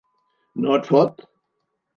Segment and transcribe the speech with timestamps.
[0.63, 1.23] No et fot!